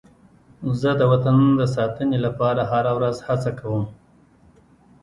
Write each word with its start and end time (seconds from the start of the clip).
زه 0.81 0.91
د 0.99 1.01
وطن 1.11 1.37
د 1.59 1.61
ساتنې 1.75 2.17
لپاره 2.25 2.61
هره 2.71 2.91
ورځ 2.97 3.17
هڅه 3.27 3.51
کوم. 3.59 3.83